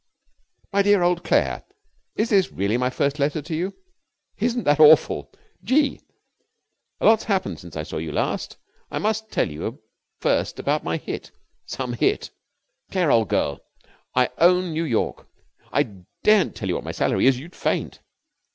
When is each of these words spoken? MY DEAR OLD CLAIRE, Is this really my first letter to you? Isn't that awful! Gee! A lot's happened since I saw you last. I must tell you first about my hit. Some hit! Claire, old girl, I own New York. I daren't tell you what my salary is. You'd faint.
MY 0.73 0.81
DEAR 0.81 1.03
OLD 1.03 1.23
CLAIRE, 1.23 1.63
Is 2.15 2.29
this 2.31 2.51
really 2.51 2.75
my 2.75 2.89
first 2.89 3.19
letter 3.19 3.39
to 3.43 3.55
you? 3.55 3.75
Isn't 4.39 4.63
that 4.63 4.79
awful! 4.79 5.31
Gee! 5.63 6.01
A 6.99 7.05
lot's 7.05 7.25
happened 7.25 7.59
since 7.59 7.77
I 7.77 7.83
saw 7.83 7.97
you 7.99 8.11
last. 8.11 8.57
I 8.89 8.97
must 8.97 9.29
tell 9.29 9.47
you 9.47 9.79
first 10.17 10.57
about 10.57 10.83
my 10.83 10.97
hit. 10.97 11.29
Some 11.67 11.93
hit! 11.93 12.31
Claire, 12.89 13.11
old 13.11 13.29
girl, 13.29 13.59
I 14.15 14.29
own 14.39 14.73
New 14.73 14.85
York. 14.85 15.27
I 15.71 15.83
daren't 16.23 16.55
tell 16.55 16.67
you 16.67 16.73
what 16.73 16.83
my 16.83 16.93
salary 16.93 17.27
is. 17.27 17.37
You'd 17.37 17.55
faint. 17.55 17.99